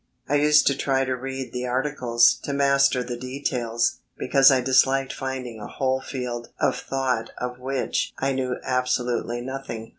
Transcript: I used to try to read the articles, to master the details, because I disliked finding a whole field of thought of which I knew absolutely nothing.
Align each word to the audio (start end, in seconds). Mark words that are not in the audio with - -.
I 0.27 0.33
used 0.33 0.65
to 0.65 0.75
try 0.75 1.05
to 1.05 1.15
read 1.15 1.53
the 1.53 1.67
articles, 1.67 2.39
to 2.45 2.53
master 2.53 3.03
the 3.03 3.15
details, 3.17 3.97
because 4.17 4.49
I 4.49 4.59
disliked 4.59 5.13
finding 5.13 5.59
a 5.61 5.67
whole 5.67 6.01
field 6.01 6.47
of 6.59 6.75
thought 6.75 7.29
of 7.37 7.59
which 7.59 8.11
I 8.17 8.31
knew 8.31 8.55
absolutely 8.63 9.41
nothing. 9.41 9.89